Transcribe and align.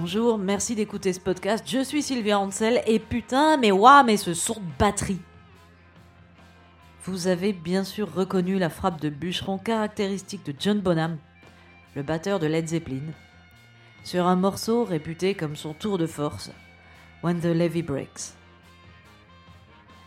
Bonjour, 0.00 0.38
merci 0.38 0.74
d'écouter 0.74 1.12
ce 1.12 1.20
podcast. 1.20 1.62
Je 1.68 1.84
suis 1.84 2.02
Sylvia 2.02 2.38
Ansel 2.38 2.80
et 2.86 2.98
putain, 2.98 3.58
mais 3.58 3.70
waouh, 3.70 4.02
mais 4.02 4.16
ce 4.16 4.32
son 4.32 4.54
de 4.54 4.78
batterie. 4.78 5.20
Vous 7.04 7.26
avez 7.26 7.52
bien 7.52 7.84
sûr 7.84 8.10
reconnu 8.10 8.58
la 8.58 8.70
frappe 8.70 8.98
de 8.98 9.10
bûcheron 9.10 9.58
caractéristique 9.58 10.46
de 10.46 10.54
John 10.58 10.80
Bonham, 10.80 11.18
le 11.96 12.02
batteur 12.02 12.38
de 12.38 12.46
Led 12.46 12.66
Zeppelin, 12.66 13.12
sur 14.02 14.26
un 14.26 14.36
morceau 14.36 14.84
réputé 14.84 15.34
comme 15.34 15.54
son 15.54 15.74
tour 15.74 15.98
de 15.98 16.06
force, 16.06 16.50
When 17.22 17.38
the 17.38 17.54
Levee 17.54 17.82
Breaks. 17.82 18.32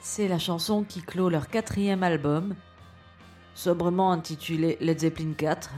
C'est 0.02 0.28
la 0.28 0.40
chanson 0.40 0.84
qui 0.84 1.04
clôt 1.04 1.30
leur 1.30 1.50
quatrième 1.50 2.02
album, 2.02 2.56
sobrement 3.54 4.12
intitulé 4.12 4.76
Led 4.82 5.02
Zeppelin 5.02 5.34
4, 5.38 5.70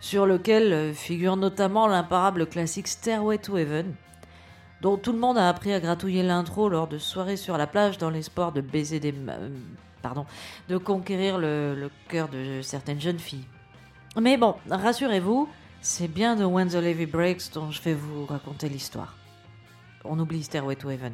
sur 0.00 0.26
lequel 0.26 0.94
figure 0.94 1.36
notamment 1.36 1.86
l'imparable 1.86 2.46
classique 2.46 2.88
Stairway 2.88 3.38
to 3.38 3.56
Heaven, 3.56 3.94
dont 4.80 4.96
tout 4.96 5.12
le 5.12 5.18
monde 5.18 5.36
a 5.36 5.48
appris 5.48 5.72
à 5.72 5.80
gratouiller 5.80 6.22
l'intro 6.22 6.68
lors 6.68 6.88
de 6.88 6.98
soirées 6.98 7.36
sur 7.36 7.58
la 7.58 7.66
plage 7.66 7.98
dans 7.98 8.10
l'espoir 8.10 8.52
de 8.52 8.62
baiser 8.62 8.98
des... 8.98 9.12
euh, 9.12 9.50
pardon, 10.00 10.24
de 10.68 10.78
conquérir 10.78 11.38
le, 11.38 11.74
le 11.74 11.90
cœur 12.08 12.28
de 12.28 12.62
certaines 12.62 13.00
jeunes 13.00 13.18
filles. 13.18 13.44
Mais 14.18 14.38
bon, 14.38 14.54
rassurez-vous, 14.70 15.48
c'est 15.82 16.08
bien 16.08 16.34
de 16.34 16.44
When 16.44 16.68
the 16.68 16.74
Levee 16.74 17.06
Breaks 17.06 17.52
dont 17.52 17.70
je 17.70 17.80
vais 17.82 17.94
vous 17.94 18.26
raconter 18.26 18.68
l'histoire. 18.68 19.16
On 20.04 20.18
oublie 20.18 20.42
Stairway 20.42 20.76
to 20.76 20.90
Heaven. 20.90 21.12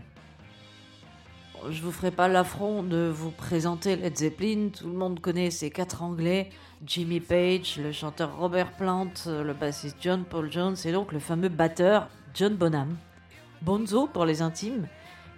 Je 1.71 1.83
vous 1.83 1.91
ferai 1.91 2.11
pas 2.11 2.29
l'affront 2.29 2.83
de 2.83 3.11
vous 3.13 3.31
présenter 3.31 3.97
Led 3.97 4.17
Zeppelin, 4.17 4.69
tout 4.69 4.87
le 4.87 4.93
monde 4.93 5.21
connaît 5.21 5.51
ces 5.51 5.71
quatre 5.71 6.03
anglais, 6.03 6.51
Jimmy 6.85 7.19
Page, 7.19 7.79
le 7.79 7.93
chanteur 7.93 8.37
Robert 8.39 8.73
Plant, 8.73 9.11
le 9.27 9.53
bassiste 9.53 9.97
John 10.01 10.25
Paul 10.25 10.53
Jones 10.53 10.77
et 10.85 10.93
donc 10.93 11.13
le 11.13 11.19
fameux 11.19 11.49
batteur 11.49 12.09
John 12.35 12.55
Bonham. 12.55 12.97
Bonzo 13.63 14.07
pour 14.07 14.27
les 14.27 14.43
intimes, 14.43 14.87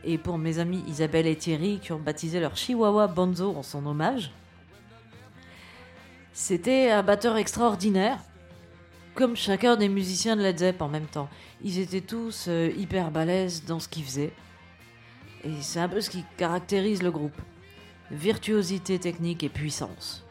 et 0.05 0.19
pour 0.19 0.39
mes 0.39 0.59
amis 0.59 0.83
Isabelle 0.87 1.27
et 1.27 1.37
Thierry 1.37 1.79
qui 1.81 1.93
ont 1.93 1.99
baptisé 1.99 2.41
leur 2.41 2.57
chihuahua 2.57 3.07
Bonzo 3.07 3.55
en 3.57 3.63
son 3.63 3.87
hommage. 3.87 4.31
C'était 6.33 6.91
un 6.91 7.03
batteur 7.03 7.37
extraordinaire, 7.37 8.19
comme 9.15 9.35
chacun 9.35 9.77
des 9.77 9.89
musiciens 9.89 10.37
de 10.37 10.43
Led 10.43 10.59
Zepp 10.59 10.83
en 10.83 10.89
même 10.89 11.07
temps. 11.07 11.29
Ils 11.63 11.79
étaient 11.79 12.01
tous 12.01 12.47
euh, 12.49 12.71
hyper 12.77 13.11
balèzes 13.11 13.65
dans 13.65 13.81
ce 13.81 13.89
qu'ils 13.89 14.05
faisaient. 14.05 14.33
Et 15.49 15.63
c'est 15.63 15.81
un 15.81 15.89
peu 15.89 16.03
ce 16.03 16.11
qui 16.11 16.25
caractérise 16.37 17.03
le 17.03 17.11
groupe. 17.11 17.41
Virtuosité 18.11 18.99
technique 18.99 19.43
et 19.43 19.49
puissance. 19.49 20.25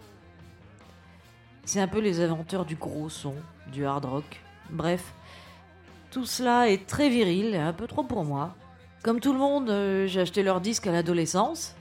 C'est 1.65 1.81
un 1.81 1.87
peu 1.87 1.99
les 1.99 2.21
inventeurs 2.21 2.65
du 2.65 2.75
gros 2.75 3.09
son, 3.09 3.33
du 3.71 3.85
hard 3.85 4.05
rock. 4.05 4.41
Bref, 4.69 5.13
tout 6.11 6.25
cela 6.25 6.69
est 6.69 6.85
très 6.85 7.09
viril 7.09 7.55
et 7.55 7.57
un 7.57 7.73
peu 7.73 7.87
trop 7.87 8.03
pour 8.03 8.25
moi. 8.25 8.55
Comme 9.01 9.19
tout 9.19 9.33
le 9.33 9.39
monde, 9.39 9.69
euh, 9.71 10.05
j'ai 10.05 10.21
acheté 10.21 10.43
leur 10.43 10.61
disque 10.61 10.85
à 10.85 10.91
l'adolescence. 10.91 11.75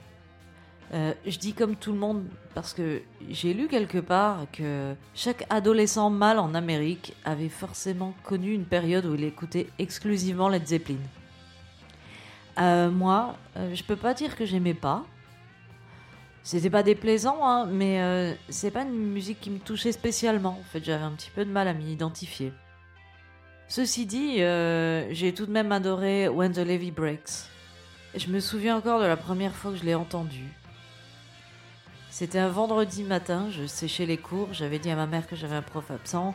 Euh, 0.93 1.13
je 1.25 1.37
dis 1.37 1.53
comme 1.53 1.75
tout 1.75 1.91
le 1.91 1.99
monde 1.99 2.25
parce 2.55 2.73
que 2.73 3.01
j'ai 3.29 3.53
lu 3.53 3.67
quelque 3.67 3.99
part 3.99 4.45
que 4.51 4.95
chaque 5.13 5.45
adolescent 5.49 6.09
mâle 6.09 6.39
en 6.39 6.55
Amérique 6.55 7.13
avait 7.23 7.49
forcément 7.49 8.13
connu 8.23 8.53
une 8.53 8.65
période 8.65 9.05
où 9.05 9.13
il 9.13 9.25
écoutait 9.25 9.67
exclusivement 9.77 10.49
Led 10.49 10.65
Zeppelin. 10.65 10.97
Euh, 12.59 12.89
moi, 12.89 13.35
euh, 13.55 13.75
je 13.75 13.83
peux 13.83 13.95
pas 13.95 14.13
dire 14.13 14.35
que 14.35 14.45
j'aimais 14.45 14.73
pas. 14.73 15.05
C'était 16.43 16.69
pas 16.69 16.83
déplaisant, 16.83 17.45
hein, 17.45 17.65
mais 17.65 18.01
euh, 18.01 18.33
c'est 18.49 18.71
pas 18.71 18.83
une 18.83 18.95
musique 18.95 19.41
qui 19.41 19.49
me 19.49 19.59
touchait 19.59 19.91
spécialement. 19.91 20.57
En 20.59 20.63
fait, 20.71 20.83
j'avais 20.83 21.03
un 21.03 21.11
petit 21.11 21.29
peu 21.29 21.43
de 21.43 21.51
mal 21.51 21.67
à 21.67 21.73
m'y 21.73 21.91
identifier. 21.91 22.53
Ceci 23.67 24.05
dit, 24.05 24.37
j'ai 24.37 25.33
tout 25.35 25.45
de 25.45 25.51
même 25.51 25.73
adoré 25.73 26.29
When 26.29 26.53
the 26.53 26.59
Levee 26.59 26.91
Breaks. 26.91 27.49
Je 28.15 28.27
me 28.29 28.39
souviens 28.39 28.77
encore 28.77 29.01
de 29.01 29.05
la 29.05 29.17
première 29.17 29.53
fois 29.53 29.71
que 29.71 29.77
je 29.77 29.83
l'ai 29.83 29.93
entendu. 29.93 30.45
C'était 32.09 32.39
un 32.39 32.47
vendredi 32.47 33.03
matin, 33.03 33.47
je 33.51 33.65
séchais 33.67 34.05
les 34.05 34.17
cours, 34.17 34.47
j'avais 34.51 34.79
dit 34.79 34.89
à 34.89 34.95
ma 34.95 35.05
mère 35.05 35.27
que 35.27 35.35
j'avais 35.35 35.55
un 35.55 35.61
prof 35.61 35.91
absent. 35.91 36.33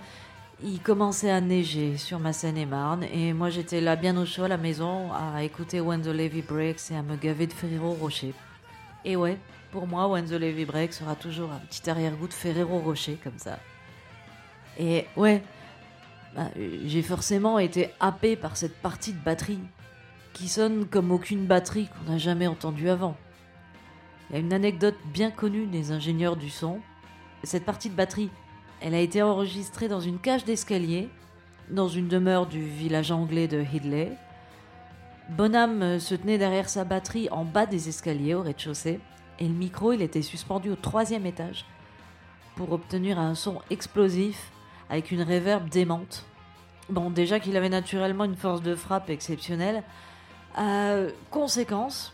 Il 0.64 0.80
commençait 0.80 1.30
à 1.30 1.40
neiger 1.40 1.96
sur 1.96 2.20
ma 2.20 2.32
Seine-et-Marne 2.32 3.02
et 3.02 3.32
moi 3.32 3.50
j'étais 3.50 3.80
là 3.80 3.96
bien 3.96 4.16
au 4.16 4.24
chaud 4.24 4.44
à 4.44 4.48
la 4.48 4.56
maison 4.56 5.12
à 5.12 5.42
écouter 5.42 5.80
When 5.80 6.02
the 6.02 6.06
Levee 6.06 6.42
Breaks 6.42 6.92
et 6.92 6.96
à 6.96 7.02
me 7.02 7.16
gaver 7.16 7.48
de 7.48 7.52
Ferrero 7.52 7.94
Rocher. 7.94 8.32
Et 9.04 9.16
ouais, 9.16 9.38
pour 9.72 9.88
moi 9.88 10.06
When 10.06 10.24
the 10.24 10.32
Levee 10.32 10.64
Breaks 10.64 10.92
sera 10.92 11.16
toujours 11.16 11.50
un 11.50 11.58
petit 11.58 11.90
arrière-goût 11.90 12.28
de 12.28 12.32
Ferrero 12.32 12.78
Rocher 12.78 13.18
comme 13.24 13.38
ça. 13.38 13.58
Et 14.78 15.06
ouais, 15.16 15.42
bah, 16.36 16.48
j'ai 16.84 17.02
forcément 17.02 17.58
été 17.58 17.90
happé 17.98 18.36
par 18.36 18.56
cette 18.56 18.80
partie 18.80 19.14
de 19.14 19.18
batterie 19.18 19.58
qui 20.32 20.48
sonne 20.48 20.86
comme 20.86 21.10
aucune 21.10 21.44
batterie 21.44 21.88
qu'on 21.88 22.12
n'a 22.12 22.18
jamais 22.18 22.46
entendue 22.46 22.88
avant. 22.88 23.16
Il 24.30 24.34
y 24.34 24.36
a 24.36 24.40
une 24.40 24.52
anecdote 24.52 24.96
bien 25.12 25.32
connue 25.32 25.66
des 25.66 25.90
ingénieurs 25.90 26.36
du 26.36 26.50
son. 26.50 26.78
Cette 27.42 27.64
partie 27.64 27.90
de 27.90 27.96
batterie, 27.96 28.30
elle 28.82 28.94
a 28.94 29.00
été 29.00 29.22
enregistrée 29.22 29.88
dans 29.88 30.00
une 30.00 30.18
cage 30.18 30.44
d'escalier, 30.44 31.08
dans 31.70 31.88
une 31.88 32.08
demeure 32.08 32.46
du 32.46 32.64
village 32.64 33.12
anglais 33.12 33.46
de 33.46 33.62
Hidley. 33.62 34.12
Bonham 35.30 35.82
euh, 35.82 35.98
se 36.00 36.16
tenait 36.16 36.36
derrière 36.36 36.68
sa 36.68 36.84
batterie 36.84 37.28
en 37.30 37.44
bas 37.44 37.64
des 37.64 37.88
escaliers 37.88 38.34
au 38.34 38.42
rez-de-chaussée, 38.42 38.98
et 39.38 39.46
le 39.46 39.54
micro, 39.54 39.92
il 39.92 40.02
était 40.02 40.20
suspendu 40.22 40.70
au 40.70 40.76
troisième 40.76 41.26
étage 41.26 41.64
pour 42.56 42.72
obtenir 42.72 43.18
un 43.18 43.34
son 43.34 43.60
explosif 43.70 44.50
avec 44.90 45.10
une 45.10 45.22
réverb 45.22 45.68
démente. 45.68 46.26
Bon, 46.90 47.08
déjà 47.08 47.40
qu'il 47.40 47.56
avait 47.56 47.68
naturellement 47.68 48.24
une 48.24 48.36
force 48.36 48.62
de 48.62 48.74
frappe 48.74 49.08
exceptionnelle. 49.08 49.82
Conséquence, 51.30 52.12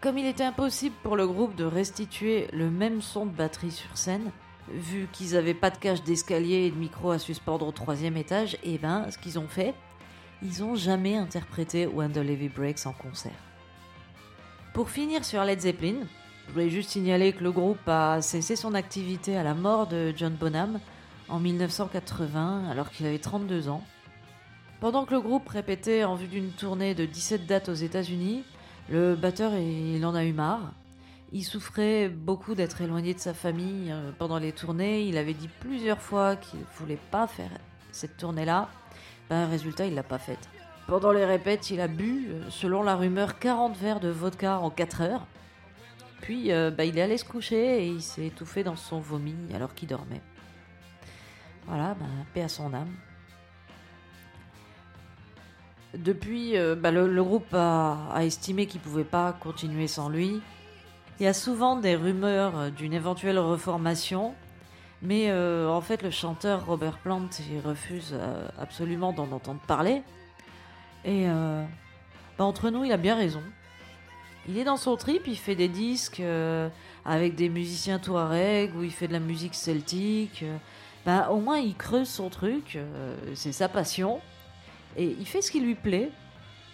comme 0.00 0.16
il 0.18 0.26
était 0.26 0.44
impossible 0.44 0.94
pour 1.02 1.16
le 1.16 1.26
groupe 1.26 1.56
de 1.56 1.64
restituer 1.64 2.46
le 2.52 2.70
même 2.70 3.02
son 3.02 3.26
de 3.26 3.32
batterie 3.32 3.72
sur 3.72 3.98
scène, 3.98 4.30
vu 4.68 5.08
qu'ils 5.12 5.32
n'avaient 5.32 5.54
pas 5.54 5.70
de 5.70 5.76
cage 5.76 6.02
d'escalier 6.02 6.66
et 6.66 6.70
de 6.70 6.76
micro 6.76 7.10
à 7.10 7.18
suspendre 7.18 7.66
au 7.66 7.72
troisième 7.72 8.16
étage, 8.16 8.56
et 8.62 8.78
ben, 8.78 9.10
ce 9.10 9.18
qu'ils 9.18 9.38
ont 9.38 9.48
fait, 9.48 9.74
ils 10.42 10.62
ont 10.62 10.74
jamais 10.74 11.16
interprété 11.16 11.86
When 11.86 12.12
the 12.12 12.18
Levee 12.18 12.48
Breaks 12.48 12.86
en 12.86 12.92
concert. 12.92 13.32
Pour 14.72 14.90
finir 14.90 15.24
sur 15.24 15.44
Led 15.44 15.60
Zeppelin, 15.60 16.06
je 16.46 16.52
voulais 16.52 16.70
juste 16.70 16.90
signaler 16.90 17.32
que 17.32 17.42
le 17.42 17.52
groupe 17.52 17.88
a 17.88 18.20
cessé 18.20 18.56
son 18.56 18.74
activité 18.74 19.36
à 19.36 19.42
la 19.42 19.54
mort 19.54 19.86
de 19.86 20.12
John 20.16 20.34
Bonham 20.34 20.80
en 21.28 21.40
1980 21.40 22.68
alors 22.70 22.90
qu'il 22.90 23.06
avait 23.06 23.18
32 23.18 23.68
ans. 23.68 23.82
Pendant 24.80 25.04
que 25.04 25.14
le 25.14 25.20
groupe 25.20 25.48
répétait 25.48 26.04
en 26.04 26.14
vue 26.14 26.26
d'une 26.26 26.50
tournée 26.50 26.94
de 26.94 27.06
17 27.06 27.46
dates 27.46 27.68
aux 27.68 27.74
États-Unis, 27.74 28.44
le 28.90 29.14
batteur 29.14 29.54
il 29.54 30.04
en 30.04 30.14
a 30.14 30.24
eu 30.24 30.32
marre. 30.32 30.72
Il 31.34 31.42
souffrait 31.42 32.08
beaucoup 32.08 32.54
d'être 32.54 32.80
éloigné 32.80 33.12
de 33.12 33.18
sa 33.18 33.34
famille 33.34 33.90
euh, 33.90 34.12
pendant 34.16 34.38
les 34.38 34.52
tournées. 34.52 35.02
Il 35.02 35.18
avait 35.18 35.34
dit 35.34 35.48
plusieurs 35.48 36.00
fois 36.00 36.36
qu'il 36.36 36.60
voulait 36.76 37.00
pas 37.10 37.26
faire 37.26 37.50
cette 37.90 38.16
tournée-là. 38.16 38.70
Ben, 39.28 39.48
résultat, 39.48 39.84
il 39.86 39.96
l'a 39.96 40.04
pas 40.04 40.20
faite. 40.20 40.48
Pendant 40.86 41.10
les 41.10 41.24
répètes, 41.24 41.70
il 41.70 41.80
a 41.80 41.88
bu, 41.88 42.28
euh, 42.28 42.50
selon 42.50 42.84
la 42.84 42.94
rumeur, 42.94 43.40
40 43.40 43.76
verres 43.76 43.98
de 43.98 44.10
vodka 44.10 44.60
en 44.60 44.70
4 44.70 45.00
heures. 45.00 45.26
Puis, 46.20 46.52
euh, 46.52 46.70
ben, 46.70 46.84
il 46.84 46.96
est 46.98 47.02
allé 47.02 47.18
se 47.18 47.24
coucher 47.24 47.82
et 47.82 47.88
il 47.88 48.00
s'est 48.00 48.26
étouffé 48.26 48.62
dans 48.62 48.76
son 48.76 49.00
vomi 49.00 49.34
alors 49.52 49.74
qu'il 49.74 49.88
dormait. 49.88 50.22
Voilà, 51.66 51.94
ben, 51.94 52.06
paix 52.32 52.42
à 52.42 52.48
son 52.48 52.72
âme. 52.72 52.94
Depuis, 55.94 56.56
euh, 56.56 56.76
bah, 56.76 56.92
le, 56.92 57.24
groupe 57.24 57.52
a, 57.54 58.08
a 58.12 58.24
estimé 58.24 58.66
qu'il 58.66 58.80
pouvait 58.80 59.02
pas 59.02 59.32
continuer 59.32 59.88
sans 59.88 60.08
lui. 60.08 60.40
Il 61.20 61.22
y 61.22 61.28
a 61.28 61.32
souvent 61.32 61.76
des 61.76 61.94
rumeurs 61.94 62.72
d'une 62.72 62.92
éventuelle 62.92 63.38
reformation, 63.38 64.34
mais 65.00 65.30
euh, 65.30 65.68
en 65.68 65.80
fait, 65.80 66.02
le 66.02 66.10
chanteur 66.10 66.66
Robert 66.66 66.98
Plant 66.98 67.28
refuse 67.64 68.10
euh, 68.14 68.48
absolument 68.58 69.12
d'en 69.12 69.30
entendre 69.30 69.60
parler. 69.68 70.02
Et 71.04 71.28
euh, 71.28 71.64
bah, 72.36 72.44
entre 72.44 72.70
nous, 72.70 72.84
il 72.84 72.90
a 72.90 72.96
bien 72.96 73.14
raison. 73.14 73.42
Il 74.48 74.58
est 74.58 74.64
dans 74.64 74.76
son 74.76 74.96
trip, 74.96 75.22
il 75.28 75.36
fait 75.36 75.54
des 75.54 75.68
disques 75.68 76.22
avec 77.04 77.34
des 77.34 77.48
musiciens 77.48 77.98
touareg, 77.98 78.74
où 78.76 78.82
il 78.82 78.90
fait 78.90 79.08
de 79.08 79.12
la 79.12 79.20
musique 79.20 79.54
celtique. 79.54 80.44
Bah, 81.06 81.30
au 81.30 81.38
moins, 81.38 81.58
il 81.58 81.76
creuse 81.76 82.08
son 82.08 82.28
truc, 82.28 82.78
c'est 83.34 83.52
sa 83.52 83.68
passion. 83.70 84.20
Et 84.98 85.16
il 85.18 85.26
fait 85.26 85.40
ce 85.40 85.50
qui 85.50 85.60
lui 85.60 85.76
plaît, 85.76 86.10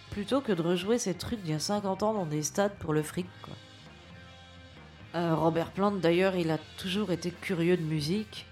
plutôt 0.09 0.41
que 0.41 0.51
de 0.51 0.61
rejouer 0.61 0.97
ces 0.97 1.13
trucs 1.13 1.41
d'il 1.43 1.51
y 1.51 1.55
a 1.55 1.59
50 1.59 2.03
ans 2.03 2.13
dans 2.13 2.25
des 2.25 2.43
stades 2.43 2.75
pour 2.79 2.91
le 2.91 3.03
fric. 3.03 3.27
Quoi. 3.41 3.53
Euh, 5.13 5.35
Robert 5.35 5.71
Plant, 5.71 5.91
d'ailleurs, 5.91 6.35
il 6.35 6.51
a 6.51 6.57
toujours 6.77 7.11
été 7.11 7.31
curieux 7.31 7.75
de 7.75 7.83
musique, 7.83 8.45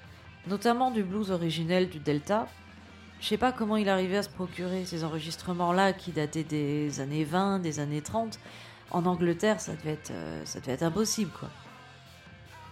notamment 0.47 0.91
du 0.91 1.03
blues 1.03 1.31
originel 1.31 1.89
du 1.89 1.99
Delta. 1.99 2.47
Je 3.21 3.27
sais 3.27 3.37
pas 3.37 3.51
comment 3.51 3.77
il 3.77 3.87
arrivait 3.87 4.17
à 4.17 4.23
se 4.23 4.29
procurer 4.29 4.85
ces 4.85 5.03
enregistrements-là 5.03 5.93
qui 5.93 6.11
dataient 6.11 6.43
des 6.43 6.99
années 6.99 7.23
20, 7.23 7.59
des 7.59 7.79
années 7.79 8.01
30. 8.01 8.39
En 8.91 9.05
Angleterre, 9.05 9.61
ça 9.61 9.73
devait 9.73 9.91
être, 9.93 10.11
euh, 10.11 10.41
ça 10.45 10.59
devait 10.59 10.73
être 10.73 10.83
impossible, 10.83 11.31
quoi. 11.39 11.49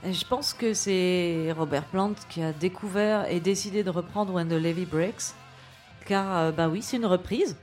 Et 0.04 0.14
je 0.14 0.26
pense 0.28 0.54
que 0.54 0.74
c'est 0.74 1.52
Robert 1.58 1.86
Plant 1.86 2.14
qui 2.30 2.44
a 2.44 2.54
découvert 2.54 3.30
et 3.32 3.40
décidé 3.40 3.84
de 3.84 3.90
reprendre 3.90 4.32
When 4.34 4.48
the 4.48 4.52
Levee 4.52 4.86
Breaks 4.86 5.34
car 6.06 6.54
bah 6.54 6.70
oui, 6.70 6.84
c'est 6.84 6.98
une 6.98 7.08
reprise. 7.08 7.58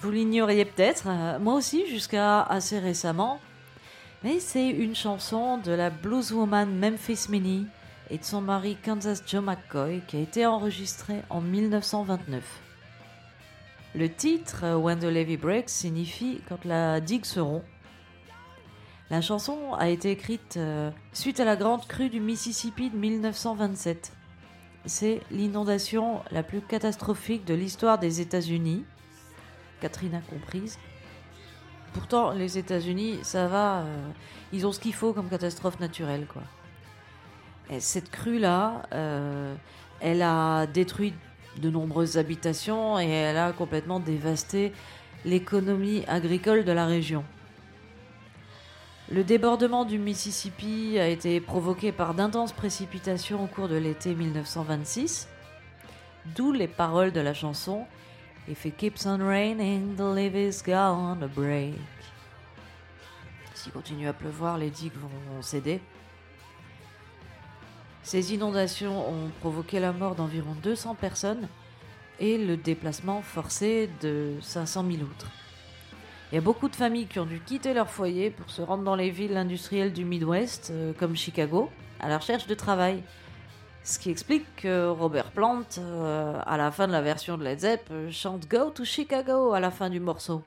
Vous 0.00 0.10
l'ignoriez 0.10 0.66
peut-être, 0.66 1.08
moi 1.40 1.54
aussi 1.54 1.86
jusqu'à 1.86 2.42
assez 2.42 2.78
récemment, 2.78 3.40
mais 4.24 4.38
c'est 4.38 4.68
une 4.68 4.94
chanson 4.94 5.58
de 5.58 5.72
la 5.72 5.90
blueswoman 5.90 6.72
Memphis 6.74 7.26
Minnie 7.28 7.66
et 8.10 8.18
de 8.18 8.24
son 8.24 8.40
mari 8.40 8.76
Kansas 8.84 9.22
Joe 9.26 9.42
McCoy 9.42 10.02
qui 10.06 10.16
a 10.16 10.20
été 10.20 10.46
enregistrée 10.46 11.22
en 11.30 11.40
1929. 11.40 12.42
Le 13.94 14.08
titre 14.08 14.76
When 14.76 14.98
the 14.98 15.04
Levee 15.04 15.36
Breaks 15.36 15.68
signifie 15.68 16.40
quand 16.48 16.64
la 16.64 17.00
digue 17.00 17.24
se 17.24 17.40
rompt. 17.40 17.64
La 19.10 19.20
chanson 19.20 19.74
a 19.74 19.88
été 19.90 20.10
écrite 20.10 20.56
euh, 20.56 20.90
suite 21.12 21.40
à 21.40 21.44
la 21.44 21.56
grande 21.56 21.86
crue 21.86 22.08
du 22.08 22.20
Mississippi 22.20 22.88
de 22.88 22.96
1927. 22.96 24.12
C'est 24.86 25.20
l'inondation 25.30 26.22
la 26.30 26.42
plus 26.42 26.60
catastrophique 26.60 27.44
de 27.44 27.54
l'histoire 27.54 27.98
des 27.98 28.20
États-Unis, 28.20 28.84
Katrina 29.80 30.20
comprise. 30.30 30.78
Pourtant, 31.92 32.30
les 32.30 32.58
États-Unis, 32.58 33.18
ça 33.22 33.48
va, 33.48 33.80
euh, 33.80 34.08
ils 34.52 34.66
ont 34.66 34.72
ce 34.72 34.80
qu'il 34.80 34.94
faut 34.94 35.12
comme 35.12 35.28
catastrophe 35.28 35.78
naturelle, 35.78 36.26
quoi. 36.26 36.42
Et 37.70 37.80
cette 37.80 38.10
crue-là, 38.10 38.82
euh, 38.92 39.54
elle 40.00 40.22
a 40.22 40.66
détruit 40.66 41.14
de 41.58 41.70
nombreuses 41.70 42.18
habitations 42.18 42.98
et 42.98 43.08
elle 43.08 43.36
a 43.36 43.52
complètement 43.52 44.00
dévasté 44.00 44.72
l'économie 45.24 46.04
agricole 46.08 46.64
de 46.64 46.72
la 46.72 46.86
région. 46.86 47.24
Le 49.10 49.24
débordement 49.24 49.84
du 49.84 49.98
Mississippi 49.98 50.98
a 50.98 51.08
été 51.08 51.40
provoqué 51.40 51.92
par 51.92 52.14
d'intenses 52.14 52.52
précipitations 52.52 53.44
au 53.44 53.46
cours 53.46 53.68
de 53.68 53.76
l'été 53.76 54.14
1926, 54.14 55.28
d'où 56.34 56.52
les 56.52 56.68
paroles 56.68 57.12
de 57.12 57.20
la 57.20 57.34
chanson 57.34 57.84
If 58.48 58.66
it 58.66 58.76
keeps 58.76 59.06
on 59.06 59.18
raining, 59.18 59.94
the 59.96 60.02
levee's 60.02 60.62
gonna 60.62 61.28
break. 61.28 61.74
S'il 63.54 63.72
continue 63.72 64.08
à 64.08 64.12
pleuvoir, 64.12 64.58
les 64.58 64.70
digues 64.70 64.96
vont 64.96 65.42
céder. 65.42 65.80
Ces 68.02 68.34
inondations 68.34 69.08
ont 69.08 69.30
provoqué 69.40 69.78
la 69.78 69.92
mort 69.92 70.16
d'environ 70.16 70.56
200 70.60 70.96
personnes 70.96 71.46
et 72.18 72.36
le 72.36 72.56
déplacement 72.56 73.22
forcé 73.22 73.88
de 74.00 74.34
500 74.40 74.84
000 74.90 75.02
autres. 75.02 75.30
Il 76.32 76.34
y 76.34 76.38
a 76.38 76.40
beaucoup 76.40 76.68
de 76.68 76.74
familles 76.74 77.06
qui 77.06 77.20
ont 77.20 77.26
dû 77.26 77.40
quitter 77.40 77.74
leur 77.74 77.90
foyer 77.90 78.30
pour 78.30 78.50
se 78.50 78.62
rendre 78.62 78.82
dans 78.82 78.96
les 78.96 79.10
villes 79.10 79.36
industrielles 79.36 79.92
du 79.92 80.04
Midwest, 80.04 80.70
euh, 80.70 80.92
comme 80.98 81.14
Chicago, 81.14 81.70
à 82.00 82.08
la 82.08 82.18
recherche 82.18 82.46
de 82.46 82.54
travail. 82.54 83.02
Ce 83.84 83.98
qui 83.98 84.10
explique 84.10 84.46
que 84.56 84.88
Robert 84.88 85.32
Plant, 85.32 85.64
euh, 85.78 86.40
à 86.46 86.56
la 86.56 86.70
fin 86.70 86.86
de 86.86 86.92
la 86.92 87.02
version 87.02 87.36
de 87.36 87.44
Led 87.44 87.60
Zepp, 87.60 87.88
euh, 87.90 88.10
chante 88.10 88.48
Go 88.48 88.70
to 88.70 88.84
Chicago 88.84 89.52
à 89.52 89.60
la 89.60 89.70
fin 89.70 89.90
du 89.90 90.00
morceau. 90.00 90.42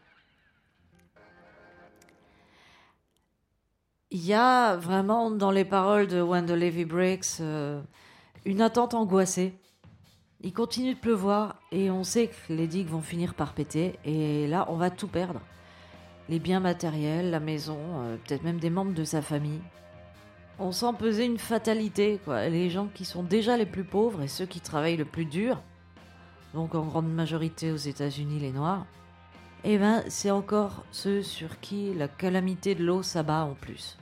Il 4.12 4.26
y 4.26 4.34
a 4.34 4.78
vraiment 4.78 5.32
dans 5.32 5.52
les 5.52 5.66
paroles 5.66 6.08
de 6.08 6.22
When 6.22 6.46
the 6.46 6.52
Levy 6.52 6.86
Breaks 6.86 7.42
une 8.46 8.62
attente 8.62 8.94
angoissée. 8.94 9.54
Il 10.42 10.54
continue 10.54 10.94
de 10.94 11.00
pleuvoir 11.00 11.56
et 11.72 11.90
on 11.92 12.04
sait 12.04 12.28
que 12.28 12.54
les 12.54 12.68
digues 12.68 12.88
vont 12.88 13.02
finir 13.02 13.34
par 13.34 13.54
péter 13.54 14.00
et 14.06 14.48
là 14.48 14.66
on 14.70 14.76
va 14.76 14.90
tout 14.90 15.08
perdre 15.08 15.42
les 16.30 16.40
biens 16.40 16.60
matériels, 16.60 17.30
la 17.30 17.40
maison, 17.40 17.78
euh, 17.80 18.18
peut-être 18.18 18.44
même 18.44 18.60
des 18.60 18.70
membres 18.70 18.94
de 18.94 19.04
sa 19.04 19.22
famille. 19.22 19.62
On 20.58 20.72
sent 20.72 20.94
peser 20.98 21.26
une 21.26 21.38
fatalité, 21.38 22.20
quoi. 22.24 22.48
Les 22.48 22.70
gens 22.70 22.88
qui 22.94 23.04
sont 23.04 23.24
déjà 23.24 23.58
les 23.58 23.66
plus 23.66 23.84
pauvres 23.84 24.22
et 24.22 24.30
ceux 24.30 24.46
qui 24.46 24.62
travaillent 24.62 24.96
le 24.96 25.04
plus 25.06 25.26
dur, 25.26 25.62
donc 26.54 26.76
en 26.76 26.86
grande 26.86 27.12
majorité 27.12 27.72
aux 27.72 27.78
États-Unis 27.78 28.40
les 28.40 28.52
Noirs, 28.52 28.86
eh 29.66 29.78
ben 29.78 30.04
c'est 30.08 30.32
encore 30.32 30.86
ceux 30.92 31.24
sur 31.24 31.60
qui 31.60 31.94
la 31.94 32.08
calamité 32.08 32.74
de 32.76 32.86
l'eau 32.86 33.04
s'abat 33.04 33.44
en 33.44 33.54
plus. 33.54 33.98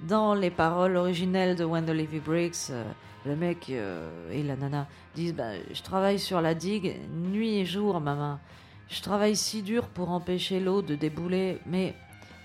Dans 0.00 0.34
les 0.34 0.50
paroles 0.50 0.96
originelles 0.96 1.54
de 1.54 1.64
the 1.64 1.90
Levy 1.90 2.18
Breaks, 2.18 2.70
euh, 2.70 2.84
le 3.26 3.36
mec 3.36 3.68
euh, 3.70 4.32
et 4.32 4.42
la 4.42 4.56
nana 4.56 4.88
disent 5.14 5.34
bah, 5.34 5.52
Je 5.72 5.82
travaille 5.82 6.18
sur 6.18 6.40
la 6.40 6.54
digue 6.54 6.96
nuit 7.12 7.58
et 7.58 7.66
jour, 7.66 8.00
maman. 8.00 8.38
Je 8.88 9.02
travaille 9.02 9.36
si 9.36 9.62
dur 9.62 9.88
pour 9.88 10.10
empêcher 10.10 10.60
l'eau 10.60 10.82
de 10.82 10.94
débouler, 10.94 11.58
mais 11.66 11.94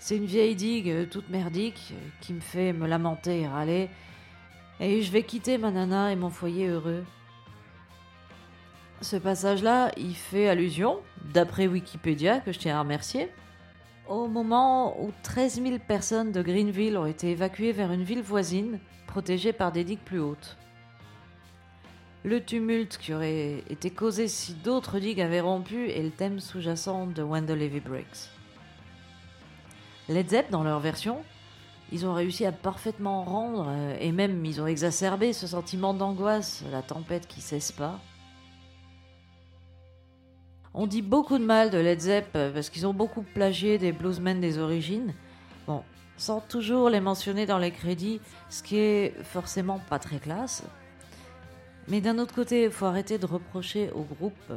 c'est 0.03 0.17
une 0.17 0.25
vieille 0.25 0.57
digue 0.57 1.07
toute 1.09 1.29
merdique 1.29 1.93
qui 2.19 2.33
me 2.33 2.41
fait 2.41 2.73
me 2.73 2.87
lamenter 2.87 3.39
et 3.39 3.47
râler. 3.47 3.89
Et 4.81 5.01
je 5.01 5.09
vais 5.09 5.23
quitter 5.23 5.57
ma 5.57 5.71
nana 5.71 6.11
et 6.11 6.17
mon 6.17 6.29
foyer 6.29 6.67
heureux. 6.67 7.05
Ce 8.99 9.15
passage-là, 9.15 9.93
il 9.95 10.13
fait 10.13 10.49
allusion, 10.49 10.99
d'après 11.33 11.67
Wikipédia, 11.67 12.41
que 12.41 12.51
je 12.51 12.59
tiens 12.59 12.75
à 12.75 12.81
remercier, 12.81 13.29
au 14.09 14.27
moment 14.27 15.01
où 15.01 15.13
13 15.23 15.63
000 15.63 15.77
personnes 15.87 16.33
de 16.33 16.41
Greenville 16.41 16.97
ont 16.97 17.05
été 17.05 17.31
évacuées 17.31 17.71
vers 17.71 17.93
une 17.93 18.03
ville 18.03 18.21
voisine, 18.21 18.79
protégée 19.07 19.53
par 19.53 19.71
des 19.71 19.85
digues 19.85 20.03
plus 20.03 20.19
hautes 20.19 20.57
le 22.25 22.41
tumulte 22.41 22.97
qui 22.97 23.13
aurait 23.13 23.65
été 23.69 23.89
causé 23.89 24.29
si 24.29 24.53
d'autres 24.53 24.99
digues 24.99 25.19
avaient 25.19 25.41
rompu 25.41 25.89
est 25.89 26.01
le 26.01 26.09
thème 26.09 26.39
sous-jacent 26.39 27.07
de 27.07 27.21
the 27.21 27.49
Levy 27.49 27.81
Breaks. 27.81 28.32
Led 30.09 30.29
Zepp, 30.29 30.51
dans 30.51 30.63
leur 30.63 30.79
version, 30.79 31.23
ils 31.91 32.05
ont 32.05 32.13
réussi 32.13 32.45
à 32.45 32.51
parfaitement 32.51 33.23
rendre, 33.23 33.67
euh, 33.69 33.97
et 33.99 34.11
même 34.11 34.45
ils 34.45 34.59
ont 34.59 34.67
exacerbé 34.67 35.31
ce 35.31 35.47
sentiment 35.47 35.93
d'angoisse, 35.93 36.63
la 36.71 36.81
tempête 36.81 37.27
qui 37.27 37.39
cesse 37.39 37.71
pas. 37.71 37.99
On 40.73 40.87
dit 40.87 41.01
beaucoup 41.01 41.37
de 41.37 41.45
mal 41.45 41.69
de 41.69 41.77
Led 41.77 42.01
Zepp 42.01 42.29
euh, 42.35 42.51
parce 42.51 42.69
qu'ils 42.69 42.85
ont 42.85 42.93
beaucoup 42.93 43.21
plagié 43.21 43.77
des 43.77 43.91
bluesmen 43.91 44.41
des 44.41 44.57
origines. 44.57 45.13
Bon, 45.67 45.83
sans 46.17 46.41
toujours 46.41 46.89
les 46.89 46.99
mentionner 46.99 47.45
dans 47.45 47.59
les 47.59 47.71
crédits, 47.71 48.19
ce 48.49 48.61
qui 48.63 48.77
est 48.77 49.23
forcément 49.23 49.79
pas 49.89 49.99
très 49.99 50.17
classe. 50.17 50.63
Mais 51.87 52.01
d'un 52.01 52.17
autre 52.17 52.33
côté, 52.33 52.63
il 52.63 52.71
faut 52.71 52.85
arrêter 52.85 53.17
de 53.17 53.25
reprocher 53.25 53.91
au 53.91 54.01
groupe 54.01 54.53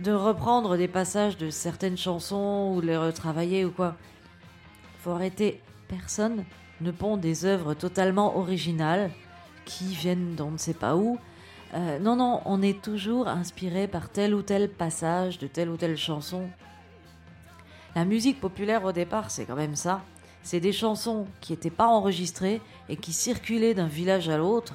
de 0.00 0.12
reprendre 0.12 0.76
des 0.76 0.88
passages 0.88 1.36
de 1.36 1.50
certaines 1.50 1.96
chansons 1.96 2.74
ou 2.74 2.80
les 2.80 2.96
retravailler 2.96 3.64
ou 3.64 3.70
quoi. 3.70 3.96
Faut 5.06 5.12
arrêter. 5.12 5.60
Personne 5.86 6.44
ne 6.80 6.90
pond 6.90 7.16
des 7.16 7.44
œuvres 7.44 7.74
totalement 7.74 8.36
originales 8.36 9.12
qui 9.64 9.84
viennent 9.84 10.34
d'on 10.34 10.50
ne 10.50 10.56
sait 10.56 10.74
pas 10.74 10.96
où. 10.96 11.16
Euh, 11.74 12.00
non, 12.00 12.16
non, 12.16 12.40
on 12.44 12.60
est 12.60 12.82
toujours 12.82 13.28
inspiré 13.28 13.86
par 13.86 14.08
tel 14.08 14.34
ou 14.34 14.42
tel 14.42 14.68
passage 14.68 15.38
de 15.38 15.46
telle 15.46 15.68
ou 15.68 15.76
telle 15.76 15.96
chanson. 15.96 16.48
La 17.94 18.04
musique 18.04 18.40
populaire 18.40 18.84
au 18.84 18.90
départ, 18.90 19.30
c'est 19.30 19.44
quand 19.44 19.54
même 19.54 19.76
ça. 19.76 20.02
C'est 20.42 20.58
des 20.58 20.72
chansons 20.72 21.28
qui 21.40 21.52
n'étaient 21.52 21.70
pas 21.70 21.86
enregistrées 21.86 22.60
et 22.88 22.96
qui 22.96 23.12
circulaient 23.12 23.74
d'un 23.74 23.86
village 23.86 24.28
à 24.28 24.36
l'autre 24.36 24.74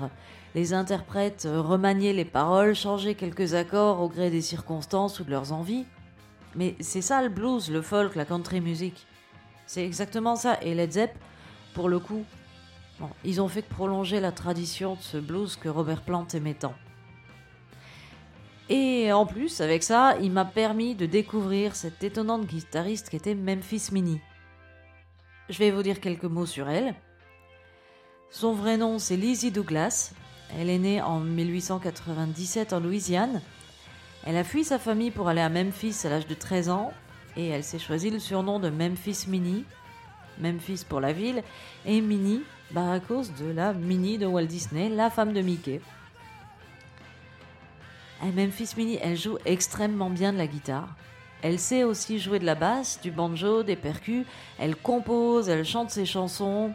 les 0.55 0.73
interprètes 0.73 1.45
euh, 1.45 1.61
remaniaient 1.61 2.13
les 2.13 2.23
paroles, 2.23 2.73
changeaient 2.73 3.15
quelques 3.15 3.53
accords 3.53 3.99
au 3.99 4.07
gré 4.07 4.29
des 4.29 4.41
circonstances 4.41 5.19
ou 5.19 5.25
de 5.25 5.31
leurs 5.31 5.51
envies. 5.51 5.83
Mais 6.55 6.77
c'est 6.79 7.01
ça 7.01 7.21
le 7.21 7.27
blues, 7.27 7.69
le 7.69 7.81
folk, 7.81 8.15
la 8.15 8.23
country 8.23 8.61
music. 8.61 9.05
C'est 9.73 9.85
exactement 9.85 10.35
ça. 10.35 10.57
Et 10.63 10.75
Led 10.75 10.91
Zepp, 10.91 11.17
pour 11.73 11.87
le 11.87 11.99
coup, 11.99 12.25
ils 13.23 13.39
ont 13.39 13.47
fait 13.47 13.61
que 13.61 13.73
prolonger 13.73 14.19
la 14.19 14.33
tradition 14.33 14.95
de 14.95 15.01
ce 15.01 15.15
blues 15.15 15.55
que 15.55 15.69
Robert 15.69 16.01
Plant 16.01 16.27
aimait 16.33 16.55
tant. 16.55 16.73
Et 18.67 19.13
en 19.13 19.25
plus, 19.25 19.61
avec 19.61 19.81
ça, 19.83 20.17
il 20.19 20.29
m'a 20.33 20.43
permis 20.43 20.93
de 20.93 21.05
découvrir 21.05 21.77
cette 21.77 22.03
étonnante 22.03 22.47
guitariste 22.47 23.09
qui 23.09 23.15
était 23.15 23.33
Memphis 23.33 23.93
Minnie. 23.93 24.19
Je 25.47 25.57
vais 25.59 25.71
vous 25.71 25.83
dire 25.83 26.01
quelques 26.01 26.25
mots 26.25 26.45
sur 26.45 26.67
elle. 26.67 26.93
Son 28.29 28.51
vrai 28.51 28.75
nom, 28.75 28.99
c'est 28.99 29.15
Lizzie 29.15 29.51
Douglas. 29.51 30.11
Elle 30.59 30.69
est 30.69 30.79
née 30.79 31.01
en 31.01 31.21
1897 31.21 32.73
en 32.73 32.81
Louisiane. 32.81 33.41
Elle 34.25 34.35
a 34.35 34.43
fui 34.43 34.65
sa 34.65 34.79
famille 34.79 35.11
pour 35.11 35.29
aller 35.29 35.39
à 35.39 35.47
Memphis 35.47 35.95
à 36.03 36.09
l'âge 36.09 36.27
de 36.27 36.35
13 36.35 36.67
ans 36.67 36.91
et 37.37 37.47
elle 37.49 37.63
s'est 37.63 37.79
choisi 37.79 38.09
le 38.09 38.19
surnom 38.19 38.59
de 38.59 38.69
Memphis 38.69 39.25
Minnie. 39.27 39.65
Memphis 40.39 40.85
pour 40.87 40.99
la 40.99 41.13
ville 41.13 41.43
et 41.85 42.01
Minnie 42.01 42.41
bah, 42.71 42.93
à 42.93 42.99
cause 42.99 43.33
de 43.35 43.51
la 43.51 43.73
Minnie 43.73 44.17
de 44.17 44.25
Walt 44.25 44.45
Disney, 44.45 44.89
la 44.89 45.09
femme 45.09 45.33
de 45.33 45.41
Mickey. 45.41 45.81
Et 48.23 48.31
Memphis 48.31 48.73
Minnie, 48.77 48.99
elle 49.01 49.17
joue 49.17 49.37
extrêmement 49.45 50.09
bien 50.09 50.31
de 50.31 50.37
la 50.37 50.47
guitare. 50.47 50.95
Elle 51.41 51.59
sait 51.59 51.83
aussi 51.83 52.19
jouer 52.19 52.39
de 52.39 52.45
la 52.45 52.55
basse, 52.55 52.99
du 53.01 53.09
banjo, 53.09 53.63
des 53.63 53.75
percus. 53.75 54.25
Elle 54.59 54.75
compose, 54.75 55.49
elle 55.49 55.65
chante 55.65 55.89
ses 55.89 56.05
chansons, 56.05 56.73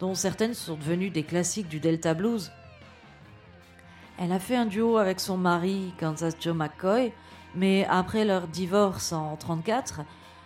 dont 0.00 0.14
certaines 0.14 0.54
sont 0.54 0.76
devenues 0.76 1.10
des 1.10 1.22
classiques 1.22 1.68
du 1.68 1.78
Delta 1.78 2.14
Blues. 2.14 2.50
Elle 4.18 4.32
a 4.32 4.40
fait 4.40 4.56
un 4.56 4.66
duo 4.66 4.98
avec 4.98 5.20
son 5.20 5.36
mari, 5.36 5.92
Kansas 6.00 6.34
Joe 6.40 6.56
McCoy, 6.56 7.12
mais 7.54 7.86
après 7.88 8.24
leur 8.24 8.46
divorce 8.46 9.12
en 9.12 9.36
1934, 9.36 10.00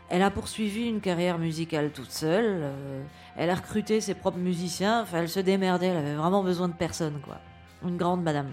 elle 0.08 0.22
a 0.22 0.30
poursuivi 0.30 0.88
une 0.88 1.00
carrière 1.00 1.38
musicale 1.38 1.90
toute 1.90 2.10
seule. 2.10 2.60
Euh, 2.62 3.02
elle 3.36 3.48
a 3.48 3.54
recruté 3.54 4.00
ses 4.00 4.14
propres 4.14 4.38
musiciens. 4.38 5.02
Enfin, 5.02 5.20
elle 5.20 5.28
se 5.28 5.40
démerdait. 5.40 5.86
Elle 5.86 5.96
avait 5.96 6.14
vraiment 6.14 6.42
besoin 6.42 6.68
de 6.68 6.74
personne, 6.74 7.18
quoi. 7.24 7.38
Une 7.82 7.96
grande 7.96 8.22
madame. 8.22 8.52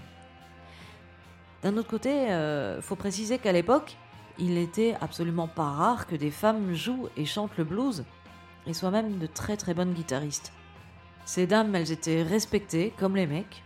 D'un 1.62 1.76
autre 1.76 1.88
côté, 1.88 2.30
euh, 2.30 2.80
faut 2.80 2.96
préciser 2.96 3.38
qu'à 3.38 3.52
l'époque, 3.52 3.96
il 4.38 4.56
était 4.56 4.96
absolument 5.02 5.48
pas 5.48 5.70
rare 5.70 6.06
que 6.06 6.16
des 6.16 6.30
femmes 6.30 6.72
jouent 6.72 7.08
et 7.18 7.26
chantent 7.26 7.56
le 7.58 7.64
blues, 7.64 8.04
et 8.66 8.72
soient 8.72 8.90
même 8.90 9.18
de 9.18 9.26
très 9.26 9.58
très 9.58 9.74
bonnes 9.74 9.92
guitaristes. 9.92 10.52
Ces 11.26 11.46
dames, 11.46 11.74
elles 11.74 11.92
étaient 11.92 12.22
respectées 12.22 12.94
comme 12.98 13.16
les 13.16 13.26
mecs. 13.26 13.62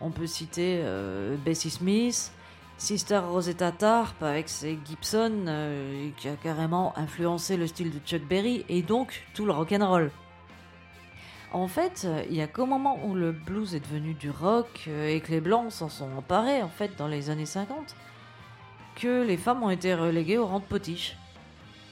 On 0.00 0.10
peut 0.10 0.26
citer 0.26 0.80
euh, 0.82 1.36
Bessie 1.44 1.68
Smith, 1.68 2.32
Sister 2.80 3.18
Rosetta 3.18 3.72
Tarp 3.72 4.22
avec 4.22 4.48
ses 4.48 4.78
Gibson, 4.86 5.44
euh, 5.46 6.08
qui 6.16 6.28
a 6.28 6.36
carrément 6.36 6.96
influencé 6.96 7.58
le 7.58 7.66
style 7.66 7.90
de 7.90 7.98
Chuck 7.98 8.26
Berry 8.26 8.64
et 8.70 8.80
donc 8.80 9.22
tout 9.34 9.44
le 9.44 9.52
rock'n'roll. 9.52 10.10
En 11.52 11.68
fait, 11.68 12.08
il 12.30 12.34
y 12.34 12.40
a 12.40 12.46
qu'au 12.46 12.64
moment 12.64 12.98
où 13.04 13.14
le 13.14 13.32
blues 13.32 13.74
est 13.74 13.80
devenu 13.80 14.14
du 14.14 14.30
rock 14.30 14.84
euh, 14.88 15.08
et 15.08 15.20
que 15.20 15.30
les 15.30 15.42
blancs 15.42 15.70
s'en 15.70 15.90
sont 15.90 16.08
emparés, 16.16 16.62
en 16.62 16.70
fait, 16.70 16.92
dans 16.96 17.06
les 17.06 17.28
années 17.28 17.44
50, 17.44 17.94
que 18.96 19.24
les 19.24 19.36
femmes 19.36 19.62
ont 19.62 19.70
été 19.70 19.94
reléguées 19.94 20.38
au 20.38 20.46
rang 20.46 20.60
de 20.60 20.64
potiches 20.64 21.18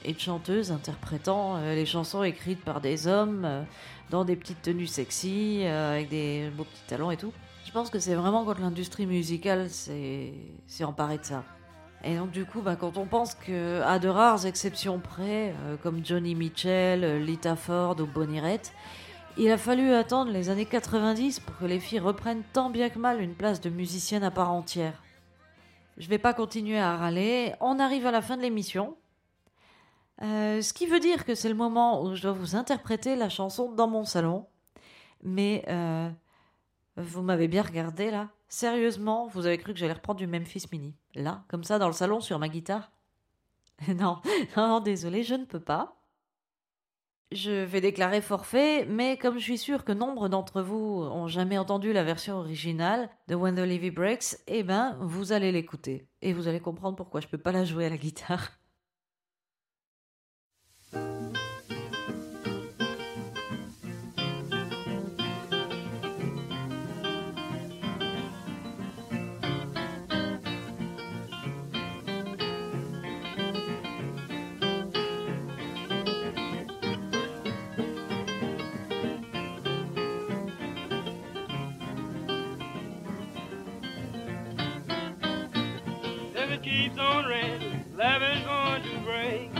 et 0.06 0.14
de 0.14 0.18
chanteuses 0.18 0.72
interprétant 0.72 1.56
euh, 1.56 1.74
les 1.74 1.84
chansons 1.84 2.22
écrites 2.22 2.64
par 2.64 2.80
des 2.80 3.06
hommes 3.06 3.66
dans 4.08 4.24
des 4.24 4.36
petites 4.36 4.62
tenues 4.62 4.86
sexy, 4.86 5.66
avec 5.66 6.08
des 6.08 6.48
beaux 6.56 6.64
petits 6.64 6.86
talons 6.86 7.10
et 7.10 7.18
tout. 7.18 7.34
Je 7.68 7.72
pense 7.74 7.90
que 7.90 7.98
c'est 7.98 8.14
vraiment 8.14 8.46
quand 8.46 8.58
l'industrie 8.60 9.04
musicale 9.04 9.68
s'est 9.68 10.32
emparée 10.80 11.18
de 11.18 11.24
ça. 11.24 11.44
Et 12.02 12.16
donc 12.16 12.30
du 12.30 12.46
coup, 12.46 12.62
bah, 12.62 12.76
quand 12.76 12.96
on 12.96 13.04
pense 13.04 13.34
que 13.34 13.82
à 13.82 13.98
de 13.98 14.08
rares 14.08 14.46
exceptions 14.46 14.98
près, 14.98 15.54
comme 15.82 16.02
Johnny 16.02 16.34
Mitchell, 16.34 17.22
Lita 17.22 17.56
Ford 17.56 18.00
ou 18.00 18.06
Bonnie 18.06 18.40
Raitt, 18.40 18.72
il 19.36 19.50
a 19.52 19.58
fallu 19.58 19.92
attendre 19.92 20.30
les 20.30 20.48
années 20.48 20.64
90 20.64 21.40
pour 21.40 21.58
que 21.58 21.66
les 21.66 21.78
filles 21.78 21.98
reprennent 21.98 22.42
tant 22.54 22.70
bien 22.70 22.88
que 22.88 22.98
mal 22.98 23.20
une 23.20 23.34
place 23.34 23.60
de 23.60 23.68
musicienne 23.68 24.24
à 24.24 24.30
part 24.30 24.50
entière. 24.50 25.02
Je 25.98 26.08
vais 26.08 26.16
pas 26.16 26.32
continuer 26.32 26.78
à 26.78 26.96
râler, 26.96 27.52
on 27.60 27.78
arrive 27.78 28.06
à 28.06 28.12
la 28.12 28.22
fin 28.22 28.38
de 28.38 28.42
l'émission. 28.42 28.96
Euh, 30.22 30.62
ce 30.62 30.72
qui 30.72 30.86
veut 30.86 31.00
dire 31.00 31.26
que 31.26 31.34
c'est 31.34 31.50
le 31.50 31.54
moment 31.54 32.02
où 32.02 32.14
je 32.14 32.22
dois 32.22 32.32
vous 32.32 32.56
interpréter 32.56 33.14
la 33.14 33.28
chanson 33.28 33.70
dans 33.70 33.88
mon 33.88 34.04
salon. 34.04 34.46
Mais 35.22 35.66
euh, 35.68 36.08
vous 36.98 37.22
m'avez 37.22 37.48
bien 37.48 37.62
regardé 37.62 38.10
là. 38.10 38.28
Sérieusement, 38.48 39.26
vous 39.28 39.46
avez 39.46 39.58
cru 39.58 39.72
que 39.72 39.78
j'allais 39.78 39.92
reprendre 39.92 40.18
du 40.18 40.26
Memphis 40.26 40.64
Mini. 40.72 40.94
Là, 41.14 41.44
comme 41.48 41.64
ça, 41.64 41.78
dans 41.78 41.86
le 41.86 41.92
salon, 41.92 42.20
sur 42.20 42.38
ma 42.38 42.48
guitare 42.48 42.90
Non, 43.88 44.20
non, 44.56 44.80
désolé, 44.80 45.22
je 45.22 45.34
ne 45.34 45.44
peux 45.44 45.60
pas. 45.60 45.94
Je 47.30 47.64
vais 47.64 47.82
déclarer 47.82 48.22
forfait, 48.22 48.86
mais 48.86 49.18
comme 49.18 49.38
je 49.38 49.42
suis 49.42 49.58
sûr 49.58 49.84
que 49.84 49.92
nombre 49.92 50.30
d'entre 50.30 50.62
vous 50.62 51.02
ont 51.02 51.28
jamais 51.28 51.58
entendu 51.58 51.92
la 51.92 52.02
version 52.02 52.36
originale 52.38 53.10
de 53.28 53.34
When 53.34 53.54
the 53.54 53.58
Levy 53.58 53.90
Breaks, 53.90 54.38
eh 54.46 54.62
ben, 54.62 54.96
vous 55.02 55.32
allez 55.32 55.52
l'écouter. 55.52 56.08
Et 56.22 56.32
vous 56.32 56.48
allez 56.48 56.60
comprendre 56.60 56.96
pourquoi 56.96 57.20
je 57.20 57.28
peux 57.28 57.36
pas 57.36 57.52
la 57.52 57.66
jouer 57.66 57.84
à 57.84 57.90
la 57.90 57.98
guitare. 57.98 58.57
Keeps 86.68 86.98
on 86.98 87.24
raining, 87.24 87.82
levee's 87.96 88.44
going 88.44 88.82
to 88.82 88.98
break. 89.00 89.50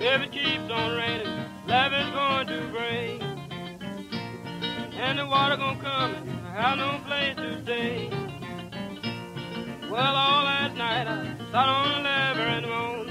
If 0.00 0.22
it 0.22 0.32
keeps 0.32 0.70
on 0.70 0.96
raining, 0.96 1.44
levee's 1.66 2.10
going 2.14 2.46
to 2.46 2.68
break. 2.72 3.20
And 4.96 5.18
the 5.18 5.26
water 5.26 5.56
gonna 5.56 5.80
come 5.82 6.14
and 6.14 6.46
I 6.46 6.62
have 6.62 6.78
no 6.78 6.98
place 7.06 7.36
to 7.36 7.62
stay. 7.62 8.08
Well, 9.90 10.14
all 10.16 10.44
last 10.44 10.76
night 10.76 11.06
I 11.06 11.36
sat 11.52 11.68
on 11.68 11.92
the 11.92 12.08
lever 12.08 12.48
and 12.56 12.66
moaned. 12.66 13.10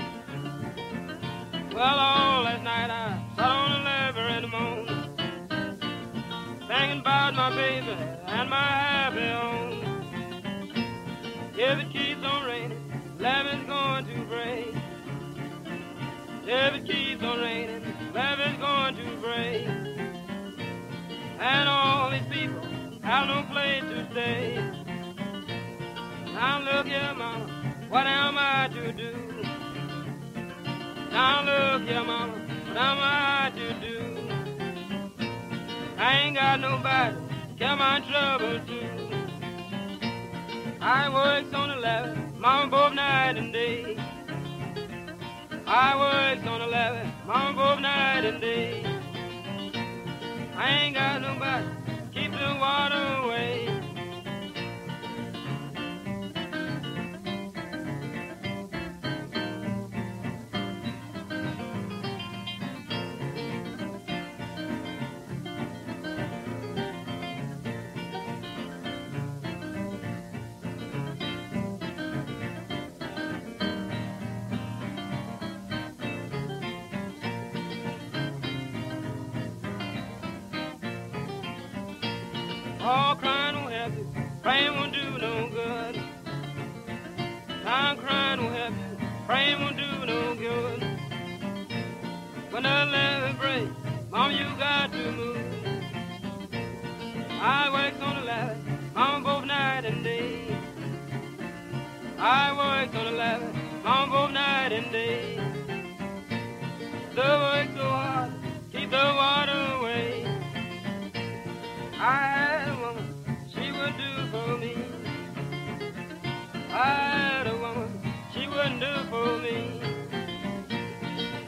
Well, 1.71 1.99
all 1.99 2.43
last 2.43 2.63
night 2.63 2.89
I 2.89 3.21
sat 3.35 3.45
on 3.45 3.71
the 3.73 3.79
lever 3.89 4.27
and 4.37 4.49
moaned. 4.51 4.89
Thinking 6.67 6.99
about 7.01 7.35
my 7.35 7.49
baby 7.55 7.91
and 8.25 8.49
my 8.49 8.57
happy 8.57 9.29
home. 9.29 9.52
It 17.33 17.39
keeps 17.39 17.39
on 17.39 17.39
raining, 17.39 17.83
levee's 18.13 18.57
going 18.59 18.95
to 18.95 19.03
break. 19.21 19.67
And 21.39 21.69
all 21.69 22.11
these 22.11 22.25
people 22.29 22.61
have 23.01 23.27
no 23.27 23.43
place 23.51 23.83
to 23.83 24.07
stay. 24.11 24.55
Now 26.33 26.59
look 26.61 26.85
here, 26.87 27.13
mama, 27.15 27.47
what 27.89 28.07
am 28.07 28.37
I 28.37 28.69
to 28.73 28.91
do? 28.93 29.13
Now 31.11 31.43
look 31.43 31.87
here, 31.87 32.03
mama, 32.03 32.33
what 32.33 32.77
am 32.77 32.97
I 33.01 33.51
to 33.55 33.73
do? 33.81 33.99
I 35.97 36.19
ain't 36.19 36.35
got 36.35 36.59
nobody 36.59 37.15
to 37.15 37.55
care 37.57 37.75
my 37.75 37.99
trouble 38.09 38.59
to. 38.65 38.81
I 40.81 41.09
works 41.09 41.53
on 41.53 41.69
the 41.69 41.75
levee, 41.75 42.19
mama 42.37 42.69
both 42.69 42.93
night 42.93 43.37
and 43.37 43.53
day. 43.53 43.97
I 45.65 45.95
works 45.95 46.45
on 46.47 46.59
the 46.59 46.67
levee, 46.67 47.12
mama 47.25 47.53
both 47.55 47.79
night 47.79 48.25
and 48.25 48.41
day. 48.41 48.83
I 50.55 50.69
ain't 50.83 50.95
got 50.95 51.21
nobody 51.21 51.67
keep 52.13 52.31
the 52.31 52.57
water 52.59 53.23
away. 53.23 53.62
Praying 84.43 84.75
won't 84.75 84.93
do 84.93 85.17
no 85.17 85.49
good. 85.49 86.01
I'm 87.65 87.97
crying 87.97 88.41
won't 88.43 88.55
help 88.55 88.73
you, 88.75 89.07
praying 89.25 89.59
won't 89.61 89.77
do 89.77 90.05
no 90.05 90.35
good. 90.35 90.81
When 92.51 92.65
I 92.65 92.85
the 92.85 92.91
levee 92.91 93.39
break, 93.39 93.69
mom, 94.11 94.31
you 94.31 94.45
got 94.59 94.91
to 94.91 95.11
move. 95.13 95.37
I 97.41 97.69
work 97.71 98.01
on 98.01 98.15
the 98.17 98.21
levee, 98.21 98.71
mom, 98.93 99.23
both 99.23 99.45
night 99.45 99.85
and 99.85 100.03
day. 100.03 100.55
I 102.19 102.51
work 102.51 102.93
on 102.95 103.05
the 103.05 103.11
levee, 103.11 103.59
mom, 103.83 104.09
both 104.11 104.31
night 104.31 104.73
and 104.73 104.91
day. 104.91 105.39
The 107.15 107.23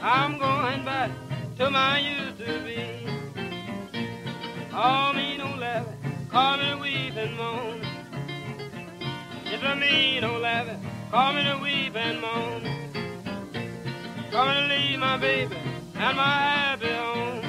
I'm 0.08 0.38
going 0.38 0.84
back 0.84 1.10
to 1.56 1.68
my 1.68 1.98
used 1.98 2.38
to 2.38 2.62
be. 2.62 2.78
Call 4.70 5.12
me 5.14 5.36
no 5.36 5.56
laughing, 5.56 5.98
call 6.30 6.58
me 6.58 6.74
weep 6.80 7.16
and 7.16 7.36
moan. 7.36 7.80
If 9.46 9.64
I 9.64 9.74
me 9.74 10.20
no 10.20 10.38
laughing, 10.38 10.80
call 11.10 11.32
me 11.32 11.42
to 11.42 11.58
weep 11.60 11.96
and 11.96 12.20
moan. 12.20 12.62
Me 12.62 14.30
to 14.30 14.66
leave 14.68 15.00
my 15.00 15.16
baby 15.16 15.56
and 15.96 16.16
my 16.16 16.22
happy 16.22 16.86
home. 16.86 17.42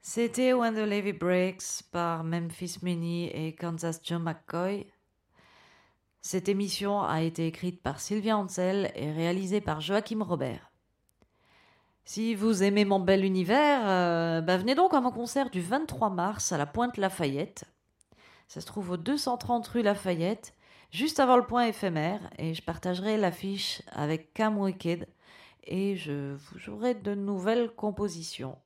C'était 0.00 0.54
When 0.58 0.74
the 0.74 0.86
Levy 0.86 1.12
Breaks 1.12 1.82
par 1.82 2.24
Memphis 2.24 2.78
Mini 2.80 3.28
et 3.28 3.52
Kansas 3.58 4.00
Joe 4.02 4.18
McCoy. 4.18 4.86
Cette 6.22 6.50
émission 6.50 7.02
a 7.02 7.22
été 7.22 7.46
écrite 7.46 7.82
par 7.82 7.98
Sylvia 7.98 8.36
Ansel 8.36 8.92
et 8.94 9.10
réalisée 9.10 9.62
par 9.62 9.80
Joachim 9.80 10.22
Robert. 10.22 10.70
Si 12.04 12.34
vous 12.34 12.62
aimez 12.62 12.84
mon 12.84 13.00
bel 13.00 13.24
univers, 13.24 13.80
euh, 13.88 14.40
bah 14.42 14.58
venez 14.58 14.74
donc 14.74 14.92
à 14.92 15.00
mon 15.00 15.12
concert 15.12 15.48
du 15.48 15.62
23 15.62 16.10
mars 16.10 16.52
à 16.52 16.58
la 16.58 16.66
Pointe 16.66 16.98
Lafayette. 16.98 17.64
Ça 18.48 18.60
se 18.60 18.66
trouve 18.66 18.90
au 18.90 18.96
230 18.98 19.66
rue 19.68 19.82
Lafayette, 19.82 20.54
juste 20.90 21.20
avant 21.20 21.36
le 21.36 21.46
point 21.46 21.66
éphémère, 21.66 22.20
et 22.38 22.52
je 22.52 22.62
partagerai 22.62 23.16
l'affiche 23.16 23.80
avec 23.92 24.34
Cam 24.34 24.58
Wicked, 24.58 25.08
et 25.64 25.96
je 25.96 26.34
vous 26.34 26.58
jouerai 26.58 26.94
de 26.94 27.14
nouvelles 27.14 27.70
compositions. 27.70 28.58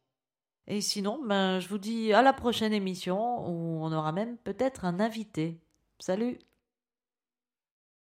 Et 0.66 0.80
sinon, 0.80 1.20
ben, 1.24 1.60
je 1.60 1.68
vous 1.68 1.78
dis 1.78 2.12
à 2.12 2.22
la 2.22 2.32
prochaine 2.32 2.72
émission 2.72 3.46
où 3.46 3.84
on 3.84 3.92
aura 3.92 4.10
même 4.10 4.38
peut-être 4.38 4.84
un 4.86 4.98
invité. 4.98 5.60
Salut 6.00 6.38